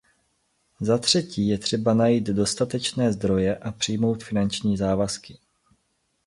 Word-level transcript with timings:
Zatřetí 0.79 1.47
je 1.47 1.57
třeba 1.57 1.93
najít 1.93 2.23
dostatečné 2.27 3.13
zdroje 3.13 3.55
a 3.57 3.71
přijmout 3.71 4.23
finanční 4.23 4.77
závazky. 4.77 5.37